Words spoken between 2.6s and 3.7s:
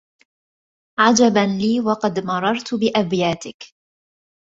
بأبياتك